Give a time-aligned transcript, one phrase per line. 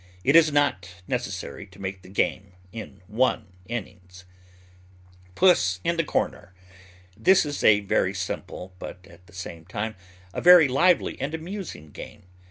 [0.23, 4.25] It is not necessary to make the game in one innings.
[5.35, 6.55] PUSS IN THE CORNER.[L] [L] The Boy's
[7.15, 7.23] Own Book.
[7.23, 9.95] This is a very simple, but, at the same time,
[10.33, 12.23] a very lively and amusing game.